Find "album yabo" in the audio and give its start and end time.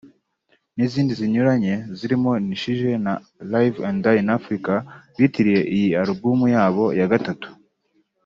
6.01-6.85